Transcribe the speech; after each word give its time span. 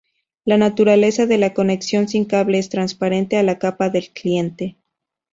La 0.45 0.57
naturaleza 0.57 1.27
de 1.27 1.37
la 1.37 1.53
conexión 1.53 2.07
sin 2.07 2.25
cable 2.25 2.57
es 2.57 2.69
transparente 2.69 3.37
a 3.37 3.43
la 3.43 3.59
capa 3.59 3.89
del 3.91 4.09
cliente. 4.09 4.77